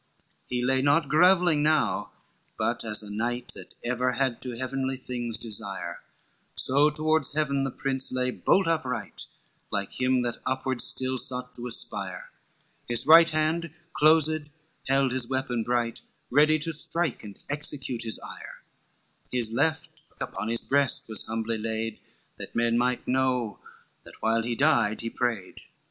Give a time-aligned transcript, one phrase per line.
[0.47, 2.11] XXXIII "He lay not grovelling now,
[2.57, 5.99] but as a knight That ever had to heavenly things desire,
[6.55, 9.27] So toward heaven the prince lay bolt upright,
[9.71, 12.31] Like him that upward still sought to aspire,
[12.89, 14.49] His right hand closed
[14.87, 15.99] held his weapon bright,
[16.31, 18.63] Ready to strike and execute his ire,
[19.31, 21.99] His left upon his breast was humbly laid,
[22.39, 23.59] That men might know,
[24.03, 25.61] that while he died he prayed.